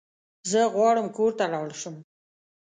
زه 0.51 0.61
غواړم 0.73 1.07
کور 1.17 1.31
ته 1.39 1.45
لاړ 1.53 1.69
شم 1.81 1.95